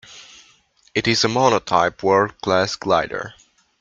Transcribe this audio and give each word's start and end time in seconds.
It 0.95 1.07
is 1.07 1.23
a 1.23 1.27
monotype 1.27 2.01
World 2.01 2.35
Class 2.41 2.75
glider. 2.75 3.35